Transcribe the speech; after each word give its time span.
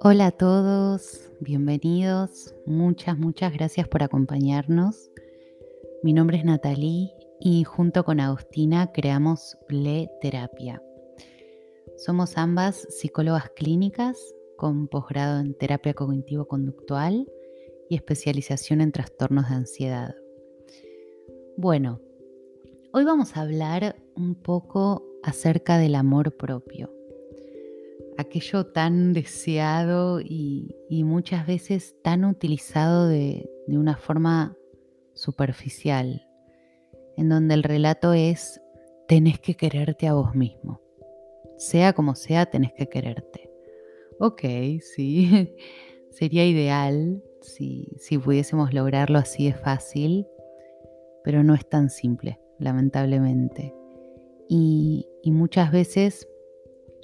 Hola 0.00 0.26
a 0.26 0.30
todos, 0.30 1.28
bienvenidos. 1.40 2.54
Muchas, 2.66 3.18
muchas 3.18 3.52
gracias 3.52 3.88
por 3.88 4.04
acompañarnos. 4.04 5.10
Mi 6.04 6.12
nombre 6.12 6.38
es 6.38 6.44
Natalie 6.44 7.12
y 7.40 7.64
junto 7.64 8.04
con 8.04 8.20
Agustina 8.20 8.92
creamos 8.92 9.58
Ple 9.66 10.08
Terapia. 10.20 10.80
Somos 11.96 12.38
ambas 12.38 12.86
psicólogas 12.90 13.50
clínicas 13.56 14.16
con 14.56 14.86
posgrado 14.86 15.40
en 15.40 15.58
terapia 15.58 15.94
cognitivo-conductual 15.94 17.26
y 17.90 17.96
especialización 17.96 18.80
en 18.80 18.92
trastornos 18.92 19.48
de 19.48 19.56
ansiedad. 19.56 20.14
Bueno, 21.56 22.00
hoy 22.92 23.02
vamos 23.02 23.36
a 23.36 23.40
hablar 23.40 23.96
un 24.14 24.36
poco 24.36 25.04
acerca 25.24 25.76
del 25.76 25.96
amor 25.96 26.36
propio 26.36 26.97
aquello 28.18 28.66
tan 28.66 29.12
deseado 29.12 30.20
y, 30.20 30.74
muchas 31.04 31.46
veces 31.46 31.96
tan 32.02 32.24
utilizado 32.24 33.06
de, 33.06 33.48
una 33.68 33.96
forma 33.96 34.56
superficial, 35.14 36.26
en 37.16 37.28
donde 37.28 37.54
el 37.54 37.62
relato 37.62 38.12
es, 38.12 38.60
tenés 39.06 39.38
que 39.38 39.54
quererte 39.54 40.08
a 40.08 40.14
vos 40.14 40.34
mismo. 40.34 40.80
Sea 41.56 41.92
como 41.92 42.14
sea, 42.14 42.46
tenés 42.46 42.72
que 42.72 42.88
quererte. 42.88 43.50
Ok, 44.18 44.42
sí, 44.80 45.54
sería 46.10 46.44
ideal 46.44 47.22
si, 47.40 47.88
si 47.98 48.18
pudiésemos 48.18 48.74
lograrlo 48.74 49.18
así 49.18 49.46
de 49.46 49.54
fácil, 49.54 50.26
pero 51.22 51.44
no 51.44 51.54
es 51.54 51.68
tan 51.68 51.88
simple, 51.88 52.40
lamentablemente. 52.58 53.74
Y, 54.48 55.06
y 55.22 55.30
muchas 55.30 55.70
veces 55.70 56.26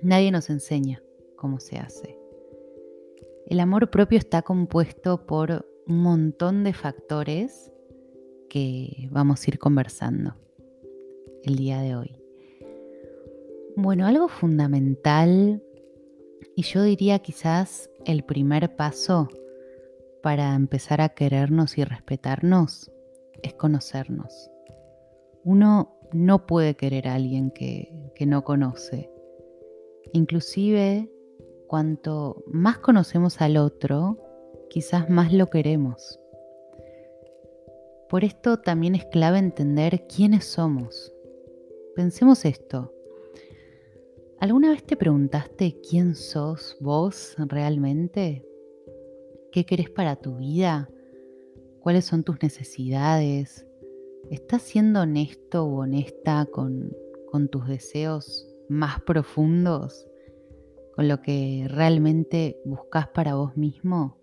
nadie 0.02 0.32
nos 0.32 0.50
enseña 0.50 1.03
cómo 1.44 1.60
se 1.60 1.76
hace. 1.76 2.18
El 3.44 3.60
amor 3.60 3.90
propio 3.90 4.16
está 4.16 4.40
compuesto 4.40 5.26
por 5.26 5.68
un 5.86 5.98
montón 5.98 6.64
de 6.64 6.72
factores 6.72 7.70
que 8.48 9.10
vamos 9.10 9.42
a 9.42 9.50
ir 9.50 9.58
conversando 9.58 10.36
el 11.42 11.56
día 11.56 11.82
de 11.82 11.96
hoy. 11.96 12.18
Bueno, 13.76 14.06
algo 14.06 14.28
fundamental 14.28 15.62
y 16.56 16.62
yo 16.62 16.82
diría 16.82 17.18
quizás 17.18 17.90
el 18.06 18.24
primer 18.24 18.74
paso 18.74 19.28
para 20.22 20.54
empezar 20.54 21.02
a 21.02 21.10
querernos 21.10 21.76
y 21.76 21.84
respetarnos 21.84 22.90
es 23.42 23.52
conocernos. 23.52 24.50
Uno 25.42 25.98
no 26.10 26.46
puede 26.46 26.74
querer 26.74 27.06
a 27.06 27.16
alguien 27.16 27.50
que, 27.50 27.92
que 28.14 28.24
no 28.24 28.44
conoce. 28.44 29.10
Inclusive 30.14 31.10
cuanto 31.66 32.44
más 32.46 32.78
conocemos 32.78 33.40
al 33.40 33.56
otro, 33.56 34.18
quizás 34.70 35.10
más 35.10 35.32
lo 35.32 35.50
queremos. 35.50 36.20
Por 38.08 38.24
esto 38.24 38.60
también 38.60 38.94
es 38.94 39.04
clave 39.06 39.38
entender 39.38 40.06
quiénes 40.06 40.44
somos. 40.44 41.12
Pensemos 41.96 42.44
esto. 42.44 42.92
¿Alguna 44.38 44.70
vez 44.70 44.84
te 44.84 44.96
preguntaste 44.96 45.80
quién 45.88 46.14
sos 46.14 46.76
vos 46.80 47.34
realmente? 47.38 48.46
¿Qué 49.52 49.64
querés 49.64 49.90
para 49.90 50.16
tu 50.16 50.36
vida? 50.36 50.90
¿Cuáles 51.80 52.04
son 52.04 52.24
tus 52.24 52.42
necesidades? 52.42 53.66
¿Estás 54.30 54.62
siendo 54.62 55.02
honesto 55.02 55.64
o 55.64 55.80
honesta 55.82 56.46
con, 56.50 56.92
con 57.30 57.48
tus 57.48 57.66
deseos 57.66 58.46
más 58.68 59.00
profundos? 59.02 60.06
Con 60.94 61.08
lo 61.08 61.20
que 61.22 61.66
realmente 61.68 62.60
buscas 62.64 63.08
para 63.08 63.34
vos 63.34 63.56
mismo? 63.56 64.16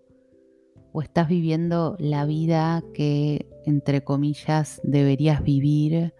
¿O 0.92 1.02
estás 1.02 1.28
viviendo 1.28 1.96
la 1.98 2.24
vida 2.26 2.82
que, 2.94 3.46
entre 3.64 4.04
comillas, 4.04 4.80
deberías 4.84 5.42
vivir 5.42 6.14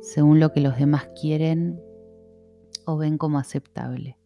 según 0.00 0.40
lo 0.40 0.52
que 0.52 0.60
los 0.60 0.78
demás 0.78 1.08
quieren 1.20 1.80
o 2.84 2.96
ven 2.96 3.18
como 3.18 3.38
aceptable? 3.38 4.18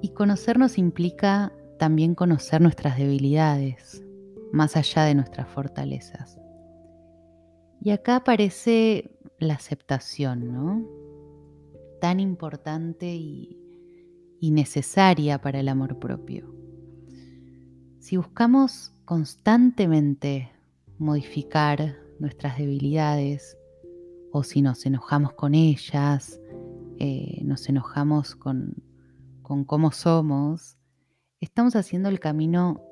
Y 0.00 0.10
conocernos 0.10 0.78
implica 0.78 1.52
también 1.78 2.14
conocer 2.14 2.60
nuestras 2.60 2.98
debilidades, 2.98 4.04
más 4.52 4.76
allá 4.76 5.04
de 5.04 5.14
nuestras 5.14 5.48
fortalezas. 5.48 6.38
Y 7.82 7.90
acá 7.90 8.16
aparece 8.16 9.10
la 9.38 9.54
aceptación, 9.54 10.52
¿no? 10.52 11.09
Tan 12.00 12.20
importante 12.20 13.06
y, 13.06 13.56
necesaria 14.40 15.40
para 15.40 15.60
el 15.60 15.68
amor 15.68 15.98
propio. 15.98 16.52
Si 17.98 18.16
buscamos 18.16 18.92
constantemente 19.04 20.50
modificar 20.98 21.96
nuestras 22.18 22.56
debilidades 22.58 23.56
o 24.32 24.42
si 24.42 24.62
nos 24.62 24.86
enojamos 24.86 25.34
con 25.34 25.54
ellas, 25.54 26.40
eh, 26.98 27.42
nos 27.44 27.68
enojamos 27.68 28.34
con, 28.34 28.74
con 29.42 29.64
cómo 29.64 29.92
somos, 29.92 30.78
estamos 31.40 31.76
haciendo 31.76 32.08
el 32.08 32.18
camino 32.18 32.82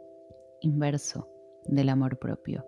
inverso 0.60 1.28
del 1.66 1.88
amor 1.88 2.18
propio. 2.18 2.64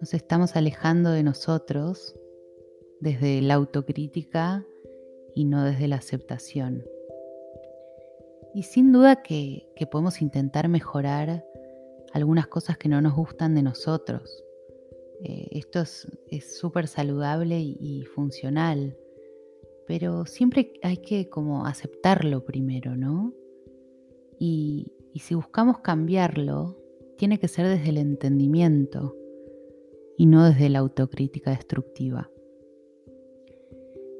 Nos 0.00 0.12
estamos 0.12 0.54
alejando 0.54 1.10
de 1.10 1.22
nosotros 1.22 2.14
desde 3.00 3.40
la 3.42 3.54
autocrítica 3.54 4.64
y 5.36 5.44
no 5.44 5.62
desde 5.62 5.86
la 5.86 5.96
aceptación. 5.96 6.82
Y 8.54 8.62
sin 8.64 8.90
duda 8.90 9.22
que, 9.22 9.68
podemos 9.92 10.22
intentar 10.22 10.68
mejorar 10.68 11.44
algunas 12.12 12.48
cosas 12.48 12.78
que 12.78 12.88
no 12.88 13.00
nos 13.02 13.14
gustan 13.14 13.54
de 13.54 13.62
nosotros. 13.62 14.42
Eh, 15.22 15.48
esto 15.52 15.80
es 15.80 16.58
súper 16.58 16.88
saludable 16.88 17.60
y, 17.60 18.02
funcional, 18.14 18.96
pero 19.86 20.24
siempre 20.24 20.72
hay 20.82 20.96
que 20.96 21.28
como 21.28 21.66
aceptarlo 21.66 22.44
primero, 22.44 22.96
¿no? 22.96 23.32
y 24.38 24.92
si 25.18 25.34
buscamos 25.34 25.78
cambiarlo, 25.78 26.76
tiene 27.16 27.38
que 27.38 27.48
ser 27.48 27.66
desde 27.66 27.88
el 27.88 27.96
entendimiento 27.96 29.16
y 30.18 30.26
no 30.26 30.44
desde 30.44 30.68
la 30.68 30.80
autocrítica 30.80 31.50
destructiva. 31.50 32.30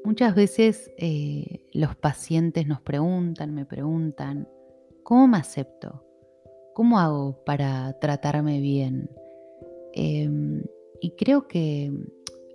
Muchas 0.07 0.35
veces 0.35 0.89
eh, 0.95 1.59
los 1.73 1.97
pacientes 1.97 2.65
nos 2.65 2.79
preguntan, 2.79 3.53
me 3.53 3.65
preguntan, 3.65 4.47
¿cómo 5.03 5.27
me 5.27 5.35
acepto? 5.35 6.01
¿Cómo 6.73 6.97
hago 6.97 7.43
para 7.43 7.91
tratarme 7.99 8.61
bien? 8.61 9.09
Em, 9.91 10.63
y 11.01 11.11
creo 11.17 11.49
que 11.49 11.91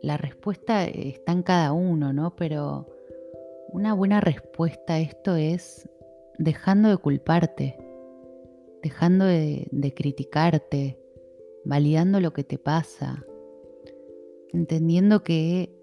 la 0.01 0.17
respuesta 0.17 0.87
está 0.87 1.33
en 1.33 1.43
cada 1.43 1.73
uno, 1.73 2.15
¿no? 2.15 2.35
Pero 2.37 2.89
una 3.69 3.93
buena 3.93 4.23
respuesta 4.23 4.95
a 4.95 5.01
esto 5.01 5.37
es 5.37 5.87
dejando 6.39 6.89
de 6.89 6.97
culparte, 6.97 7.77
dejando 8.83 9.27
de, 9.27 9.69
de 9.71 9.93
criticarte, 9.93 10.99
validando 11.67 12.19
lo 12.19 12.33
que 12.33 12.45
te 12.45 12.57
pasa, 12.57 13.23
entendiendo 14.55 15.23
que 15.23 15.81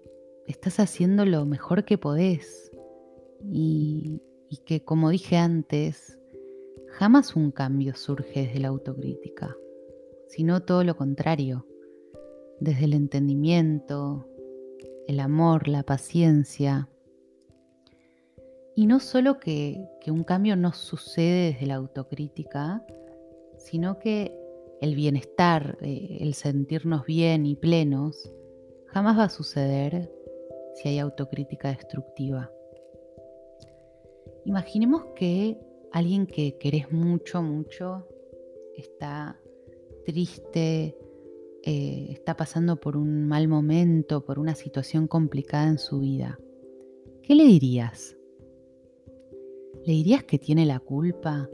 estás 0.50 0.80
haciendo 0.80 1.24
lo 1.24 1.46
mejor 1.46 1.84
que 1.84 1.96
podés 1.96 2.70
y, 3.42 4.20
que, 4.66 4.84
como 4.84 5.10
dije 5.10 5.36
antes, 5.36 6.18
jamás 6.88 7.36
un 7.36 7.50
cambio 7.52 7.94
surge 7.94 8.46
desde 8.46 8.60
la 8.60 8.68
autocrítica, 8.68 9.56
sino 10.28 10.60
todo 10.62 10.84
lo 10.84 10.96
contrario, 10.96 11.66
desde 12.58 12.84
el 12.84 12.94
entendimiento, 12.94 14.26
el 15.06 15.20
amor, 15.20 15.68
la 15.68 15.84
paciencia. 15.84 16.88
Y 18.74 18.86
no 18.86 19.00
solo 19.00 19.38
que, 19.38 19.88
un 20.08 20.24
cambio 20.24 20.56
no 20.56 20.72
sucede 20.72 21.52
desde 21.52 21.66
la 21.66 21.76
autocrítica, 21.76 22.84
sino 23.56 23.98
que 23.98 24.36
el 24.80 24.94
bienestar, 24.94 25.78
eh, 25.80 26.18
el 26.20 26.34
sentirnos 26.34 27.06
bien 27.06 27.46
y 27.46 27.54
plenos, 27.54 28.32
jamás 28.86 29.18
va 29.18 29.24
a 29.24 29.28
suceder 29.28 30.10
si 30.74 30.88
hay 30.88 30.98
autocrítica 30.98 31.68
destructiva. 31.68 32.50
Imaginemos 34.44 35.04
que 35.14 35.58
alguien 35.92 36.26
que 36.26 36.56
querés 36.58 36.90
mucho, 36.92 37.42
mucho, 37.42 38.06
está 38.76 39.38
triste, 40.04 40.96
eh, 41.62 42.08
está 42.10 42.36
pasando 42.36 42.76
por 42.76 42.96
un 42.96 43.26
mal 43.28 43.48
momento, 43.48 44.24
por 44.24 44.38
una 44.38 44.54
situación 44.54 45.06
complicada 45.06 45.68
en 45.68 45.78
su 45.78 46.00
vida. 46.00 46.38
¿Qué 47.22 47.34
le 47.34 47.44
dirías? 47.44 48.16
¿Le 49.84 49.92
dirías 49.92 50.24
que 50.24 50.38
tiene 50.38 50.64
la 50.66 50.80
culpa? 50.80 51.48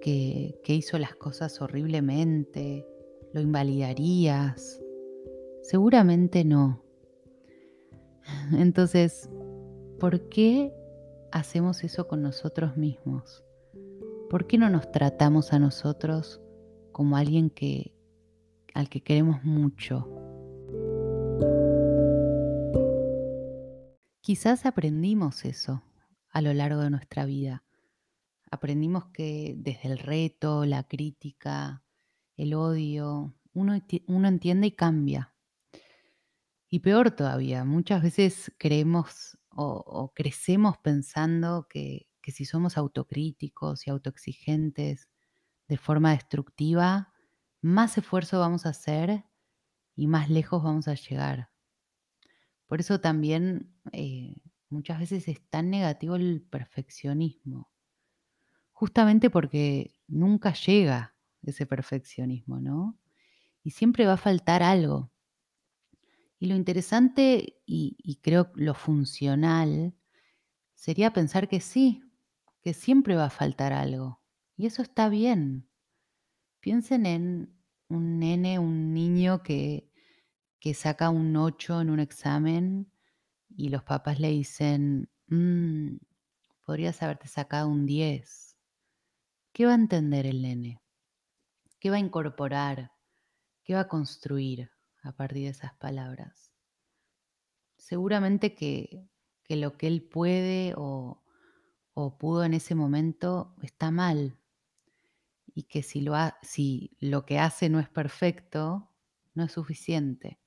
¿Que, 0.00 0.58
que 0.62 0.74
hizo 0.74 0.98
las 0.98 1.14
cosas 1.16 1.60
horriblemente? 1.60 2.86
¿Lo 3.32 3.40
invalidarías? 3.40 4.82
Seguramente 5.62 6.44
no. 6.44 6.83
Entonces, 8.52 9.28
¿por 9.98 10.28
qué 10.28 10.72
hacemos 11.32 11.84
eso 11.84 12.06
con 12.08 12.22
nosotros 12.22 12.76
mismos? 12.76 13.44
¿por 14.34 14.46
qué 14.46 14.58
no 14.58 14.68
nos 14.70 14.90
tratamos 14.90 15.52
a 15.52 15.58
nosotros 15.58 16.40
como 16.92 17.16
alguien 17.16 17.50
que, 17.50 17.94
al 18.74 18.88
que 18.88 19.02
queremos 19.02 19.44
mucho? 19.44 20.08
Quizás 24.20 24.66
aprendimos 24.66 25.44
eso 25.44 25.82
a 26.30 26.40
lo 26.40 26.52
largo 26.54 26.80
de 26.80 26.90
nuestra 26.90 27.26
vida. 27.26 27.62
Aprendimos 28.50 29.06
que 29.06 29.54
desde 29.56 29.88
el 29.88 29.98
reto, 29.98 30.64
la 30.64 30.84
crítica, 30.84 31.84
el 32.36 32.54
odio, 32.54 33.34
uno, 33.52 33.78
uno 34.06 34.28
entiende 34.28 34.68
y 34.68 34.72
cambia. 34.72 35.33
Y 36.74 36.80
peor 36.80 37.12
todavía, 37.12 37.64
muchas 37.64 38.02
veces 38.02 38.52
creemos 38.58 39.38
o, 39.50 40.12
crecemos 40.12 40.76
pensando 40.78 41.68
que, 41.70 42.08
que 42.20 42.32
si 42.32 42.44
somos 42.44 42.76
autocríticos 42.76 43.86
y 43.86 43.90
autoexigentes 43.90 45.08
de 45.68 45.76
forma 45.76 46.10
destructiva, 46.10 47.12
más 47.60 47.96
esfuerzo 47.96 48.40
vamos 48.40 48.66
a 48.66 48.70
hacer 48.70 49.24
y 49.94 50.08
más 50.08 50.28
lejos 50.30 50.64
vamos 50.64 50.88
a 50.88 50.94
llegar. 50.94 51.48
Por 52.66 52.80
eso 52.80 52.98
también 53.00 53.72
eh, 53.92 54.34
muchas 54.68 54.98
veces 54.98 55.28
es 55.28 55.48
tan 55.50 55.70
negativo 55.70 56.16
el 56.16 56.42
perfeccionismo, 56.42 57.70
justamente 58.72 59.30
porque 59.30 59.94
nunca 60.08 60.52
llega 60.54 61.14
ese 61.40 61.66
perfeccionismo, 61.66 62.58
¿no? 62.58 62.98
Y 63.62 63.70
siempre 63.70 64.06
va 64.06 64.14
a 64.14 64.16
faltar 64.16 64.64
algo. 64.64 65.13
Y 66.44 66.46
lo 66.46 66.56
interesante 66.56 67.62
y, 67.64 68.18
creo 68.20 68.52
lo 68.54 68.74
funcional 68.74 69.94
sería 70.74 71.10
pensar 71.10 71.48
que 71.48 71.58
sí, 71.58 72.02
que 72.60 72.74
siempre 72.74 73.16
va 73.16 73.24
a 73.24 73.30
faltar 73.30 73.72
algo. 73.72 74.20
Y 74.54 74.66
eso 74.66 74.82
está 74.82 75.08
bien. 75.08 75.70
Piensen 76.60 77.06
en 77.06 77.58
un 77.88 78.18
nene, 78.18 78.58
un 78.58 78.92
niño 78.92 79.42
que 79.42 79.90
que 80.60 80.74
saca 80.74 81.08
un 81.08 81.34
8 81.34 81.80
en 81.80 81.88
un 81.88 81.98
examen 81.98 82.92
y 83.48 83.70
los 83.70 83.82
papás 83.82 84.20
le 84.20 84.28
dicen, 84.28 85.08
mm, 85.28 85.96
podrías 86.66 87.02
haberte 87.02 87.26
sacado 87.26 87.70
un 87.70 87.86
10. 87.86 88.54
¿Qué 89.54 89.64
va 89.64 89.72
a 89.72 89.76
entender 89.76 90.26
el 90.26 90.42
nene? 90.42 90.82
¿Qué 91.80 91.88
va 91.88 91.96
a 91.96 92.00
incorporar? 92.00 92.92
¿Qué 93.62 93.72
va 93.72 93.80
a 93.80 93.88
construir 93.88 94.73
a 95.04 95.12
partir 95.12 95.44
de 95.44 95.50
esas 95.50 95.74
palabras? 95.74 96.52
Seguramente 97.76 98.54
que, 98.54 99.06
lo 99.48 99.76
que 99.76 99.86
él 99.86 100.02
puede 100.02 100.74
o, 100.76 101.22
o, 101.94 102.18
pudo 102.18 102.44
en 102.44 102.54
ese 102.54 102.74
momento 102.74 103.54
está 103.62 103.90
mal 103.90 104.36
y 105.54 105.64
que 105.64 105.82
si 105.82 106.00
lo, 106.00 106.14
si 106.42 106.96
lo 106.98 107.24
que 107.24 107.38
hace 107.38 107.68
no 107.68 107.78
es 107.78 107.88
perfecto, 107.88 108.90
no 109.34 109.44
es 109.44 109.52
suficiente 109.52 110.40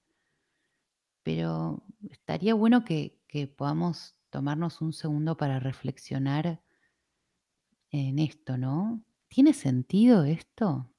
pero 1.28 1.84
estaría 2.10 2.54
bueno 2.54 2.86
que, 2.86 3.20
podamos 3.58 4.16
tomarnos 4.30 4.80
un 4.80 4.94
segundo 4.94 5.36
para 5.36 5.60
reflexionar 5.60 6.64
en 7.92 8.20
esto, 8.20 8.58
¿no? 8.58 9.04
¿Tiene 9.28 9.52
sentido 9.52 10.24
esto? 10.24 10.90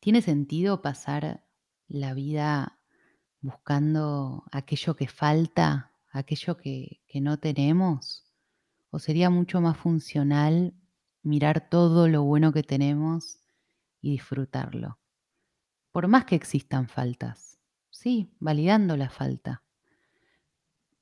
¿Tiene 0.00 0.20
sentido 0.20 0.82
pasar 0.82 1.46
la 1.90 2.14
vida 2.14 2.78
buscando 3.42 4.44
aquello 4.52 4.96
que 4.96 5.08
falta, 5.08 5.92
aquello 6.10 6.56
que, 6.56 7.02
que, 7.06 7.20
no 7.20 7.38
tenemos? 7.38 8.24
¿O 8.90 8.98
sería 8.98 9.28
mucho 9.28 9.60
más 9.60 9.76
funcional 9.76 10.72
mirar 11.22 11.68
todo 11.68 12.08
lo 12.08 12.22
bueno 12.22 12.52
que 12.52 12.62
tenemos 12.62 13.38
y 14.00 14.12
disfrutarlo? 14.12 14.98
Por 15.92 16.08
más 16.08 16.24
que 16.24 16.36
existan 16.36 16.88
faltas. 16.88 17.58
Sí, 17.90 18.32
validando 18.38 18.96
la 18.96 19.10
falta. 19.10 19.62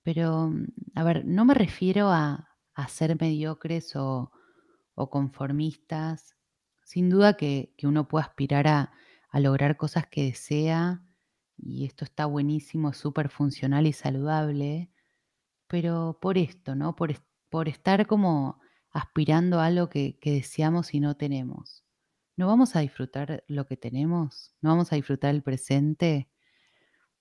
Pero, 0.03 0.49
mm, 0.49 0.67
a 0.95 1.05
ver, 1.05 1.27
no 1.27 1.45
me 1.45 1.55
refiero 1.55 2.09
a, 2.11 2.47
ser 2.89 3.21
mediocres 3.21 3.95
o, 3.97 4.31
conformistas. 4.95 6.35
Sin 6.85 7.11
duda 7.11 7.37
que, 7.37 7.75
uno 7.83 8.09
puede 8.09 8.25
aspirar 8.25 8.69
a, 8.69 8.93
lograr 9.35 9.77
cosas 9.77 10.07
que 10.07 10.25
desea 10.25 11.03
y 11.59 11.85
esto 11.85 12.05
está 12.05 12.27
buenísimo, 12.27 12.93
súper 12.93 13.29
funcional 13.29 13.87
y 13.87 13.93
saludable, 13.93 14.91
pero 15.67 16.19
por 16.21 16.39
esto, 16.39 16.75
¿no? 16.75 16.95
Por, 16.97 17.15
por 17.51 17.69
estar 17.69 18.07
como 18.07 18.61
aspirando 18.91 19.61
a 19.61 19.67
algo 19.67 19.89
que, 19.89 20.19
deseamos 20.23 20.95
y 20.95 21.01
no 21.01 21.17
tenemos. 21.17 21.85
¿No 22.37 22.47
vamos 22.47 22.77
a 22.77 22.81
disfrutar 22.81 23.45
lo 23.49 23.67
que 23.67 23.77
tenemos? 23.77 24.55
¿No 24.61 24.71
vamos 24.71 24.93
a 24.93 24.97
disfrutar 24.97 25.35
el 25.35 25.43
presente? 25.43 26.29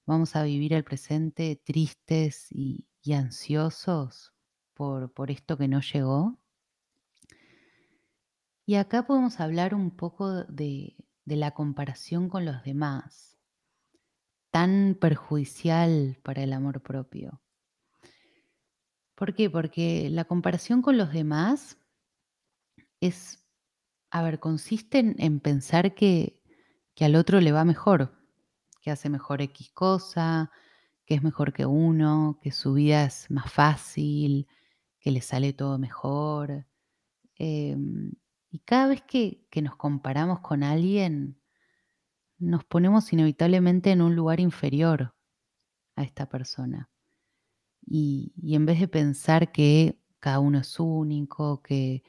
vamos 0.06 0.38
a 0.38 0.44
vivir 0.44 0.72
el 0.74 0.86
presente 0.86 1.62
tristes 1.66 2.48
y, 2.52 2.88
ansiosos 3.14 4.34
por, 4.74 5.14
por 5.14 5.32
esto 5.32 5.58
que 5.58 5.68
no 5.68 5.82
llegó. 5.82 6.38
Y 8.66 8.76
acá 8.76 9.06
podemos 9.06 9.40
hablar 9.40 9.74
un 9.74 9.92
poco 9.92 10.44
de, 10.46 10.96
de 11.28 11.36
la 11.36 11.52
comparación 11.52 12.30
con 12.30 12.46
los 12.46 12.64
demás, 12.64 13.38
tan 14.50 14.98
perjudicial 15.00 16.18
para 16.24 16.42
el 16.42 16.54
amor 16.54 16.82
propio. 16.82 17.42
¿Por 19.14 19.36
qué? 19.36 19.50
Porque 19.50 20.10
la 20.10 20.24
comparación 20.24 20.82
con 20.82 20.98
los 20.98 21.12
demás 21.12 21.78
es, 23.02 23.46
a 24.10 24.24
ver, 24.24 24.40
consiste 24.40 25.00
en, 25.00 25.42
pensar 25.42 25.96
que, 25.96 26.42
que, 26.96 27.04
al 27.04 27.18
otro 27.18 27.42
le 27.42 27.52
va 27.52 27.66
mejor, 27.66 28.18
que 28.82 28.90
hace 28.90 29.10
mejor 29.10 29.42
X 29.42 29.70
cosa, 29.74 30.50
que 31.06 31.16
es 31.16 31.24
mejor 31.24 31.52
que 31.52 31.66
uno, 31.66 32.40
que 32.42 32.54
su 32.54 32.74
vida 32.74 33.04
es 33.04 33.30
más 33.30 33.52
fácil, 33.52 34.48
que 35.02 35.12
le 35.12 35.20
sale 35.20 35.52
todo 35.52 35.78
mejor. 35.78 36.66
Em, 37.36 38.14
y 38.58 38.60
cada 38.62 38.88
vez 38.88 39.04
que, 39.04 39.46
nos 39.62 39.76
comparamos 39.76 40.40
con 40.40 40.64
alguien, 40.64 41.40
nos 42.40 42.64
ponemos 42.64 43.14
inevitablemente 43.14 43.92
en 43.92 44.02
un 44.02 44.16
lugar 44.16 44.40
inferior 44.40 45.14
a 45.96 46.02
esta 46.02 46.28
persona. 46.28 46.90
Y, 47.86 48.34
y, 48.36 48.56
en 48.56 48.66
vez 48.66 48.80
de 48.80 48.88
pensar 48.88 49.52
que 49.52 50.00
cada 50.20 50.40
uno 50.40 50.58
es 50.58 50.80
único, 50.80 51.62
que 51.62 52.02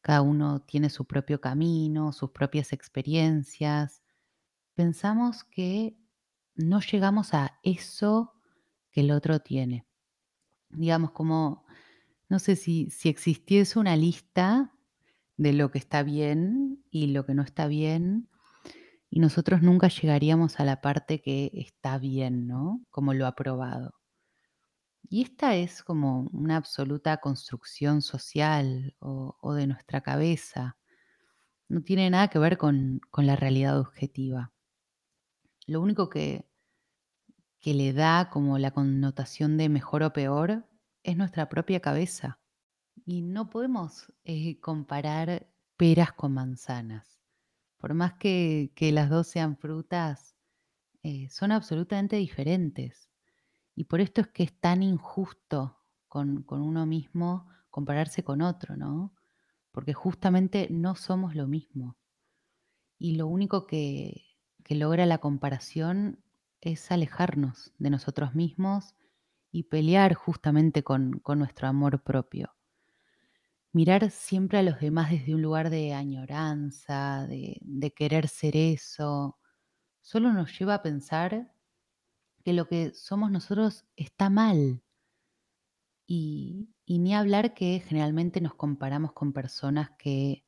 cada 0.00 0.22
uno 0.22 0.62
tiene 0.62 0.88
su 0.88 1.04
propio 1.04 1.38
camino, 1.38 2.12
sus 2.12 2.30
propias 2.30 2.72
experiencias, 2.72 4.02
pensamos 4.74 5.44
que 5.44 5.98
no 6.54 6.80
llegamos 6.80 7.34
a 7.34 7.58
eso 7.62 8.32
que 8.90 9.02
el 9.02 9.10
otro 9.10 9.40
tiene. 9.40 9.84
Digamos, 10.70 11.10
como, 11.10 11.66
no 12.30 12.38
sé 12.38 12.56
si, 12.56 12.88
si 12.88 13.10
existiese 13.10 13.78
una 13.78 13.96
lista 13.96 14.72
de 15.40 15.54
lo 15.54 15.70
que 15.70 15.78
está 15.78 16.02
bien 16.02 16.84
y 16.90 17.06
lo 17.06 17.24
que 17.24 17.32
no 17.32 17.42
está 17.42 17.66
bien, 17.66 18.28
y 19.08 19.20
nosotros 19.20 19.62
nunca 19.62 19.88
llegaríamos 19.88 20.60
a 20.60 20.66
la 20.66 20.82
parte 20.82 21.22
que 21.22 21.50
está 21.54 21.96
bien, 21.96 22.46
¿no? 22.46 22.82
Como 22.90 23.14
lo 23.14 23.26
aprobado. 23.26 23.94
Y 25.08 25.22
esta 25.22 25.56
es 25.56 25.82
como 25.82 26.28
una 26.34 26.56
absoluta 26.56 27.16
construcción 27.16 28.02
social 28.02 28.94
o, 28.98 29.54
de 29.54 29.66
nuestra 29.66 30.02
cabeza. 30.02 30.76
No 31.68 31.80
tiene 31.82 32.10
nada 32.10 32.28
que 32.28 32.38
ver 32.38 32.58
con, 32.58 33.00
con 33.10 33.26
la 33.26 33.34
realidad 33.34 33.80
objetiva. 33.80 34.52
Lo 35.66 35.80
único 35.80 36.10
que, 36.10 36.46
que 37.60 37.72
le 37.72 37.94
da 37.94 38.28
como 38.28 38.58
la 38.58 38.72
connotación 38.72 39.56
de 39.56 39.70
mejor 39.70 40.02
o 40.02 40.12
peor 40.12 40.68
es 41.02 41.16
nuestra 41.16 41.48
propia 41.48 41.80
cabeza. 41.80 42.39
Y 43.04 43.22
no 43.22 43.50
podemos 43.50 44.12
eh, 44.24 44.60
comparar 44.60 45.48
peras 45.76 46.12
con 46.12 46.32
manzanas. 46.32 47.20
Por 47.78 47.94
más 47.94 48.14
que, 48.14 48.70
las 48.92 49.08
dos 49.08 49.26
sean 49.26 49.56
frutas, 49.56 50.36
eh, 51.02 51.28
son 51.30 51.52
absolutamente 51.52 52.16
diferentes. 52.16 53.10
Y 53.74 53.84
por 53.84 54.00
esto 54.00 54.20
es 54.20 54.28
que 54.28 54.42
es 54.42 54.52
tan 54.60 54.82
injusto 54.82 55.78
con, 56.08 56.44
uno 56.48 56.86
mismo 56.86 57.48
compararse 57.70 58.22
con 58.22 58.42
otro, 58.42 58.76
¿no? 58.76 59.14
Porque 59.72 59.94
justamente 59.94 60.68
no 60.70 60.96
somos 60.96 61.34
lo 61.34 61.46
mismo. 61.46 61.96
Y 62.98 63.16
lo 63.16 63.26
único 63.26 63.66
que 63.66 64.24
logra 64.68 65.06
la 65.06 65.18
comparación 65.18 66.22
es 66.60 66.90
alejarnos 66.90 67.72
de 67.78 67.90
nosotros 67.90 68.34
mismos 68.34 68.94
y 69.50 69.64
pelear 69.64 70.14
justamente 70.14 70.82
con, 70.82 71.22
nuestro 71.36 71.68
amor 71.68 72.02
propio. 72.02 72.54
Mirar 73.72 74.10
siempre 74.10 74.58
a 74.58 74.62
los 74.62 74.80
demás 74.80 75.10
desde 75.10 75.34
un 75.34 75.42
lugar 75.42 75.70
de 75.70 75.94
añoranza, 75.94 77.26
de, 77.28 77.92
querer 77.96 78.28
ser 78.28 78.56
eso, 78.56 79.38
solo 80.00 80.32
nos 80.32 80.58
lleva 80.58 80.74
a 80.74 80.82
pensar 80.82 81.52
que 82.44 82.52
lo 82.52 82.66
que 82.66 82.92
somos 82.94 83.30
nosotros 83.30 83.86
está 83.96 84.30
mal. 84.30 84.82
Y, 86.06 86.68
ni 86.86 87.14
hablar 87.14 87.54
que 87.54 87.80
generalmente 87.86 88.40
nos 88.40 88.54
comparamos 88.54 89.12
con 89.12 89.32
personas 89.32 89.90
que 89.98 90.44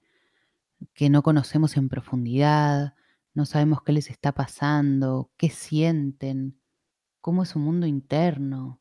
que 0.94 1.10
no 1.10 1.22
conocemos 1.22 1.76
en 1.76 1.88
profundidad, 1.88 2.94
no 3.34 3.46
sabemos 3.46 3.82
qué 3.82 3.92
les 3.92 4.10
está 4.10 4.32
pasando, 4.32 5.30
qué 5.36 5.50
sienten, 5.50 6.60
cómo 7.20 7.42
es 7.44 7.50
su 7.50 7.58
mundo 7.58 7.86
interno. 7.86 8.80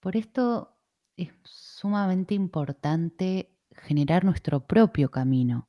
Por 0.00 0.16
esto 0.16 0.73
es 1.16 1.30
sumamente 1.44 2.34
importante 2.34 3.54
generar 3.70 4.24
nuestro 4.24 4.66
propio 4.66 5.10
camino, 5.10 5.68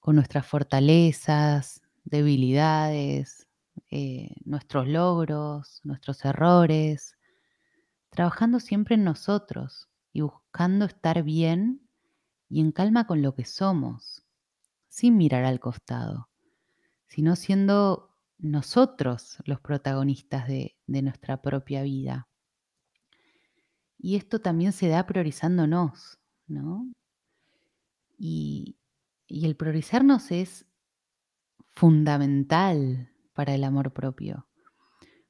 con 0.00 0.16
nuestras 0.16 0.46
fortalezas, 0.46 1.82
debilidades, 2.04 3.46
eh, 3.90 4.34
nuestros 4.44 4.86
logros, 4.88 5.80
nuestros 5.84 6.24
errores, 6.24 7.16
trabajando 8.10 8.60
siempre 8.60 8.94
en 8.94 9.04
nosotros 9.04 9.88
y 10.12 10.22
buscando 10.22 10.86
estar 10.86 11.22
bien 11.22 11.86
y 12.48 12.60
en 12.60 12.72
calma 12.72 13.06
con 13.06 13.22
lo 13.22 13.34
que 13.34 13.44
somos, 13.44 14.24
sin 14.88 15.16
mirar 15.16 15.44
al 15.44 15.60
costado, 15.60 16.30
sino 17.06 17.36
siendo 17.36 18.16
nosotros 18.38 19.38
los 19.44 19.60
protagonistas 19.60 20.46
de, 20.46 20.76
nuestra 20.86 21.42
propia 21.42 21.82
vida. 21.82 22.28
Y 23.98 24.16
esto 24.16 24.40
también 24.40 24.72
se 24.72 24.88
da 24.88 25.06
priorizándonos, 25.06 26.18
¿no? 26.46 26.86
Y, 28.18 28.76
y 29.26 29.46
el 29.46 29.56
priorizarnos 29.56 30.30
es 30.30 30.66
fundamental 31.74 33.10
para 33.34 33.54
el 33.54 33.64
amor 33.64 33.92
propio. 33.92 34.48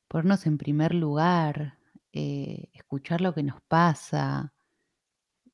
Ponernos 0.08 0.46
en 0.46 0.58
primer 0.58 0.94
lugar, 0.94 1.78
eh, 2.12 2.70
escuchar 2.72 3.20
lo 3.20 3.34
que 3.34 3.42
nos 3.42 3.60
pasa, 3.62 4.54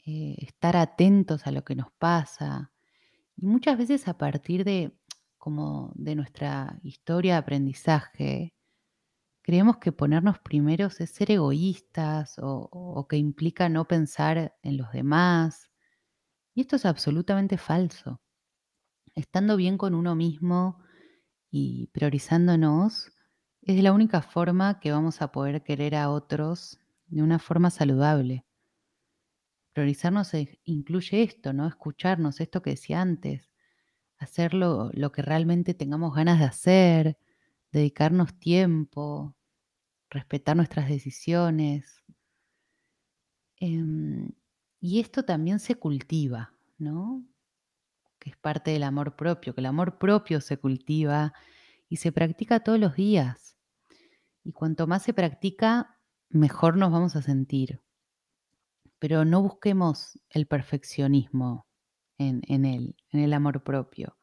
eh, 0.05 0.37
estar 0.39 0.77
atentos 0.77 1.47
a 1.47 1.51
lo 1.51 1.65
que 1.65 1.75
nos 1.75 1.91
pasa. 1.99 2.71
Y 3.37 3.47
muchas 3.47 3.79
veces 3.79 4.07
a 4.07 4.19
partir 4.19 4.65
de 4.65 4.97
como 5.39 5.93
de 5.97 6.15
nuestra 6.15 6.79
historia 6.85 7.33
de 7.33 7.39
aprendizaje, 7.39 8.55
creemos 9.43 9.79
que 9.79 9.93
ponernos 9.93 10.39
primeros 10.39 11.01
es 11.01 11.11
ser 11.11 11.31
egoístas 11.31 12.37
o, 12.39 13.07
que 13.09 13.17
implica 13.17 13.69
no 13.69 13.87
pensar 13.87 14.57
en 14.63 14.77
los 14.77 14.93
demás. 14.93 15.71
Y 16.55 16.63
esto 16.63 16.77
es 16.77 16.87
absolutamente 16.87 17.59
falso. 17.59 18.21
Estando 19.15 19.57
bien 19.57 19.77
con 19.77 19.95
uno 19.95 20.15
mismo 20.15 20.83
y 21.51 21.89
priorizándonos, 21.89 23.13
es 23.63 23.83
la 23.83 23.93
única 23.93 24.23
forma 24.23 24.81
que 24.81 24.93
vamos 24.93 25.23
a 25.23 25.33
poder 25.33 25.63
querer 25.63 25.95
a 25.97 26.11
otros 26.11 26.81
de 27.07 27.23
una 27.23 27.39
forma 27.39 27.71
saludable. 27.71 28.47
Priorizarnos 29.73 30.33
incluye 30.65 31.23
esto, 31.23 31.53
¿no? 31.53 31.67
Escucharnos, 31.67 32.41
esto 32.41 32.63
que 32.63 32.71
decía 32.71 33.01
antes, 33.01 33.51
hacer 34.19 34.55
lo, 34.55 34.91
que 35.13 35.23
realmente 35.23 35.75
tengamos 35.75 36.15
ganas 36.15 36.39
de 36.39 36.45
hacer, 36.45 37.19
dedicarnos 37.73 38.39
tiempo, 38.39 39.35
respetar 40.11 40.57
nuestras 40.57 40.89
decisiones. 40.89 42.03
Em, 43.57 44.31
y 44.81 45.01
esto 45.01 45.25
también 45.25 45.59
se 45.59 45.77
cultiva, 45.77 46.55
¿no? 46.79 47.25
Que 48.19 48.31
es 48.31 48.37
parte 48.37 48.73
del 48.73 48.83
amor 48.83 49.17
propio, 49.17 49.55
que 49.55 49.61
el 49.61 49.67
amor 49.67 49.99
propio 49.99 50.41
se 50.41 50.59
cultiva 50.59 51.33
y 51.89 51.97
se 51.97 52.13
practica 52.13 52.61
todos 52.61 52.79
los 52.79 52.95
días. 52.95 53.57
Y 54.45 54.53
cuanto 54.53 54.87
más 54.87 55.03
se 55.03 55.15
practica, 55.15 55.99
mejor 56.29 56.77
nos 56.77 56.93
vamos 56.93 57.17
a 57.17 57.23
sentir. 57.23 57.81
Pero 58.99 59.25
no 59.25 59.43
busquemos 59.43 60.19
el 60.31 60.47
perfeccionismo 60.47 61.67
en, 62.19 62.65
él, 62.65 62.97
en 63.11 63.21
el 63.21 63.33
amor 63.33 63.63
propio. 63.63 64.17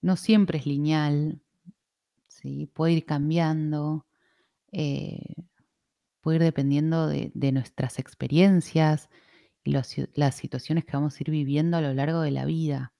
No 0.00 0.16
siempre 0.16 0.58
es 0.58 0.66
lineal, 0.66 1.42
puede 2.74 2.92
ir 2.92 3.04
cambiando, 3.04 4.06
eh, 4.72 5.34
puede 6.20 6.36
ir 6.36 6.42
dependiendo 6.42 7.06
de, 7.06 7.52
nuestras 7.52 7.98
experiencias 7.98 9.08
y 9.64 9.72
las 9.72 10.34
situaciones 10.36 10.84
que 10.84 10.92
vamos 10.92 11.16
a 11.16 11.22
ir 11.22 11.30
viviendo 11.30 11.76
a 11.76 11.80
lo 11.80 11.92
largo 11.94 12.20
de 12.20 12.30
la 12.30 12.44
vida. 12.44 12.92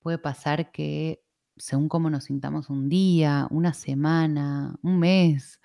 Puede 0.00 0.18
pasar 0.18 0.70
que 0.70 1.22
según 1.56 1.88
cómo 1.88 2.10
nos 2.10 2.24
sintamos 2.24 2.70
un 2.70 2.88
día, 2.88 3.48
una 3.50 3.72
semana, 3.72 4.78
un 4.82 4.98
mes, 4.98 5.60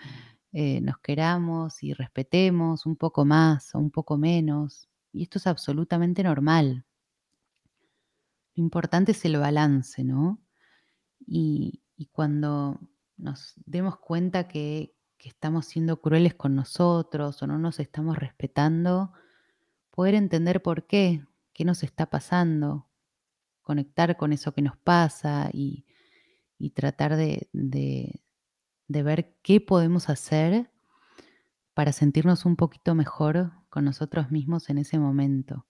eh, 0.53 0.81
nos 0.81 0.97
queramos 0.99 1.83
y 1.83 1.93
respetemos 1.93 2.85
un 2.85 2.95
poco 2.95 3.25
más 3.25 3.73
o 3.75 3.79
un 3.79 3.91
poco 3.91 4.17
menos. 4.17 4.87
Y 5.13 5.23
esto 5.23 5.37
es 5.37 5.47
absolutamente 5.47 6.23
normal. 6.23 6.85
Lo 8.55 8.63
importante 8.63 9.11
es 9.13 9.23
el 9.25 9.37
balance, 9.37 10.03
¿no? 10.03 10.39
Y, 11.25 11.80
cuando 12.07 12.79
nos 13.17 13.53
demos 13.65 13.97
cuenta 13.97 14.47
que, 14.47 14.95
que 15.17 15.29
estamos 15.29 15.65
siendo 15.65 16.01
crueles 16.01 16.33
con 16.33 16.55
nosotros 16.55 17.41
o 17.43 17.47
no 17.47 17.59
nos 17.59 17.79
estamos 17.79 18.17
respetando, 18.17 19.13
poder 19.91 20.15
entender 20.15 20.61
por 20.61 20.87
qué, 20.87 21.23
qué 21.53 21.65
nos 21.65 21.83
está 21.83 22.07
pasando, 22.07 22.87
conectar 23.61 24.17
con 24.17 24.33
eso 24.33 24.53
que 24.53 24.61
nos 24.61 24.77
pasa 24.77 25.49
y, 25.53 25.85
tratar 26.73 27.15
de, 27.15 27.49
ver 28.87 29.37
qué 29.41 29.61
podemos 29.61 30.09
hacer 30.09 30.71
para 31.73 31.91
sentirnos 31.91 32.45
un 32.45 32.55
poquito 32.55 32.95
mejor 32.95 33.51
con 33.69 33.85
nosotros 33.85 34.31
mismos 34.31 34.69
en 34.69 34.77
ese 34.79 34.99
momento. 34.99 35.65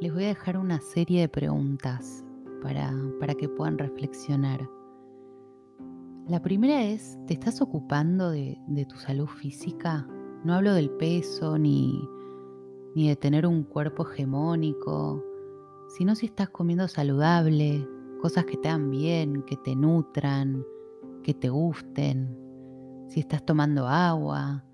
Les, 0.00 0.12
voy 0.12 0.24
a 0.24 0.28
dejar 0.28 0.56
una 0.56 0.80
serie 0.80 1.22
de 1.22 1.28
preguntas 1.28 2.24
para, 2.62 2.92
para 3.20 3.34
que 3.34 3.48
puedan 3.48 3.78
reflexionar. 3.78 4.68
La 6.28 6.42
primera 6.42 6.84
es, 6.84 7.18
¿te 7.26 7.34
estás 7.34 7.60
ocupando 7.60 8.30
de, 8.30 8.58
tu 8.88 8.96
salud 8.96 9.26
física? 9.26 10.06
No 10.44 10.54
hablo 10.54 10.74
del 10.74 10.90
peso 10.90 11.58
ni, 11.58 12.06
ni 12.94 13.08
de 13.08 13.16
tener 13.16 13.46
un 13.46 13.64
cuerpo 13.64 14.06
hegemónico, 14.08 15.24
sino 15.88 16.14
si 16.14 16.26
estás 16.26 16.50
comiendo 16.50 16.86
saludable, 16.86 17.88
cosas 18.20 18.44
que 18.44 18.56
te 18.56 18.68
dan 18.68 18.90
bien, 18.90 19.42
que 19.44 19.56
te 19.56 19.74
nutran, 19.74 20.64
que 21.22 21.34
te 21.34 21.48
gusten, 21.48 22.36
si 23.08 23.20
estás 23.20 23.44
tomando 23.44 23.88
agua, 23.88 24.64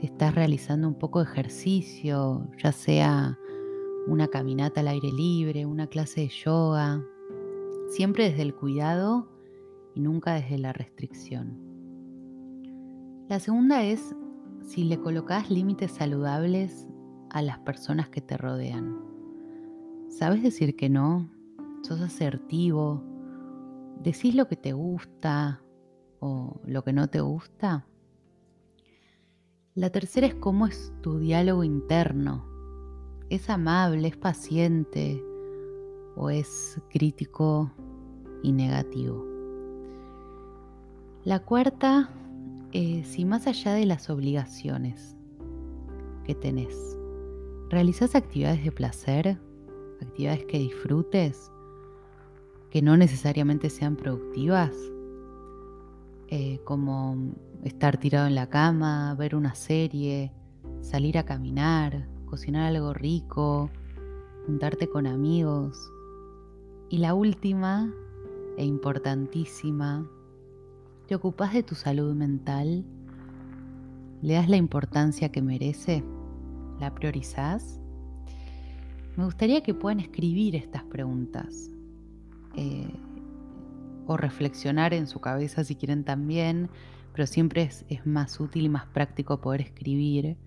si 0.00 0.06
estás 0.06 0.34
realizando 0.34 0.88
un 0.88 0.94
poco 0.94 1.18
de 1.18 1.30
ejercicio, 1.30 2.48
ya 2.62 2.72
sea 2.72 3.38
una 4.06 4.28
caminata 4.28 4.80
al 4.80 4.88
aire 4.88 5.12
libre, 5.12 5.66
una 5.66 5.86
clase 5.86 6.22
de 6.22 6.28
yoga, 6.28 7.04
siempre 7.90 8.28
desde 8.28 8.42
el 8.42 8.54
cuidado 8.54 9.28
y 9.94 10.00
nunca 10.00 10.34
desde 10.34 10.58
la 10.58 10.72
restricción. 10.72 11.58
La 13.28 13.38
segunda 13.40 13.84
es 13.84 14.14
si 14.62 14.84
le 14.84 14.98
colocas 14.98 15.50
límites 15.50 15.92
saludables 15.92 16.86
a 17.30 17.42
las 17.42 17.58
personas 17.60 18.08
que 18.08 18.20
te 18.20 18.36
rodean. 18.36 18.98
¿Sabes 20.08 20.42
decir 20.42 20.76
que 20.76 20.88
no? 20.88 21.30
¿Sos 21.82 22.00
asertivo? 22.00 23.02
¿Decís 24.02 24.34
lo 24.34 24.48
que 24.48 24.56
te 24.56 24.72
gusta 24.72 25.62
o 26.20 26.60
lo 26.66 26.84
que 26.84 26.92
no 26.92 27.08
te 27.08 27.20
gusta? 27.20 27.86
La 29.74 29.90
tercera 29.90 30.26
es 30.26 30.34
cómo 30.34 30.66
es 30.66 30.92
tu 31.00 31.18
diálogo 31.18 31.64
interno. 31.64 32.51
¿Es 33.32 33.48
amable, 33.48 34.08
es 34.08 34.16
paciente 34.18 35.24
o 36.16 36.28
es 36.28 36.78
crítico 36.90 37.72
y 38.42 38.52
negativo? 38.52 39.24
La 41.24 41.38
cuarta 41.38 42.10
eh, 42.72 43.02
si 43.06 43.24
más 43.24 43.46
allá 43.46 43.72
de 43.72 43.86
las 43.86 44.10
obligaciones 44.10 45.16
que 46.24 46.34
tenés, 46.34 46.76
realizas 47.70 48.14
actividades 48.14 48.64
de 48.64 48.70
placer, 48.70 49.40
actividades 50.02 50.44
que 50.44 50.58
disfrutes, 50.58 51.50
que 52.68 52.82
no 52.82 52.98
necesariamente 52.98 53.70
sean 53.70 53.96
productivas, 53.96 54.76
eh, 56.28 56.60
como 56.64 57.16
estar 57.64 57.96
tirado 57.96 58.26
en 58.26 58.34
la 58.34 58.50
cama, 58.50 59.14
ver 59.14 59.34
una 59.34 59.54
serie, 59.54 60.34
salir 60.82 61.16
a 61.16 61.24
caminar, 61.24 62.11
cocinar 62.32 62.74
algo 62.74 62.94
rico, 62.94 63.68
juntarte 64.46 64.88
con 64.88 65.06
amigos. 65.06 65.92
Y 66.88 66.96
la 66.96 67.12
última 67.12 67.92
e 68.56 68.64
importantísima 68.64 70.08
¿Te 71.06 71.14
ocupas 71.14 71.52
de 71.52 71.62
tu 71.62 71.74
salud 71.74 72.14
mental? 72.14 72.86
¿Le 74.22 74.32
das 74.32 74.48
la 74.48 74.56
importancia 74.56 75.30
que 75.30 75.42
merece? 75.42 76.02
¿La 76.80 76.94
priorizás? 76.94 77.78
Me 79.18 79.26
gustaría 79.26 79.62
que 79.62 79.74
puedan 79.74 80.00
escribir 80.00 80.56
estas 80.56 80.84
preguntas 80.84 81.70
eh, 82.56 82.94
o 84.06 84.16
reflexionar 84.16 84.94
en 84.94 85.06
su 85.06 85.20
cabeza 85.20 85.64
si 85.64 85.74
quieren 85.74 86.02
también, 86.02 86.70
pero 87.12 87.26
siempre 87.26 87.68
es 87.90 88.06
más 88.06 88.40
útil 88.40 88.64
y 88.64 88.70
más 88.70 88.86
práctico 88.86 89.38
poder 89.38 89.60
escribir 89.60 90.38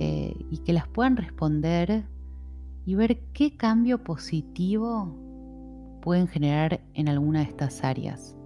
eh, 0.00 0.34
y 0.50 0.58
que 0.58 0.72
las 0.72 0.88
puedan 0.88 1.16
responder 1.16 2.04
y 2.84 2.94
ver 2.94 3.20
qué 3.32 3.56
cambio 3.56 4.04
positivo 4.04 5.14
pueden 6.02 6.28
generar 6.28 6.80
en 6.94 7.08
alguna 7.08 7.40
de 7.40 7.46
estas 7.46 7.82
áreas, 7.82 8.36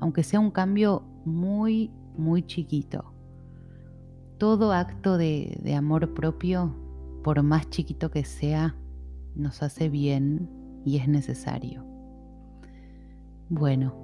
aunque 0.00 0.22
sea 0.22 0.40
un 0.40 0.50
cambio 0.50 1.04
muy, 1.24 1.90
muy 2.16 2.42
chiquito. 2.42 3.14
Todo 4.38 4.72
acto 4.72 5.16
de, 5.16 5.58
de 5.62 5.74
amor 5.74 6.12
propio, 6.14 6.74
por 7.24 7.42
más 7.42 7.70
chiquito 7.70 8.10
que 8.10 8.24
sea, 8.24 8.76
nos 9.34 9.62
hace 9.62 9.88
bien 9.88 10.50
y 10.84 10.98
es 10.98 11.08
necesario. 11.08 11.84
Bueno, 13.48 13.94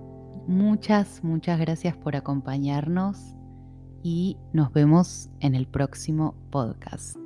muchas, 0.46 1.22
muchas 1.24 1.58
gracias 1.58 1.96
por 1.96 2.16
acompañarnos 2.16 3.37
y 4.08 4.38
nos 4.54 4.72
vemos 4.72 5.28
en 5.40 5.54
el 5.54 5.66
próximo 5.66 6.34
podcast. 6.50 7.18